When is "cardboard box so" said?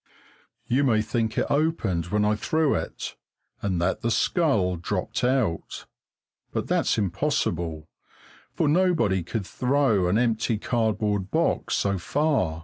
10.57-11.99